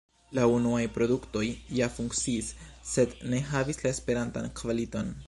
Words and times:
La 0.35 0.45
unuaj 0.51 0.79
produktoj 0.95 1.43
ja 1.79 1.91
funkciis, 1.99 2.51
sed 2.95 3.15
ne 3.35 3.45
havis 3.53 3.83
la 3.85 3.93
esperatan 3.97 4.53
kvaliton. 4.63 5.19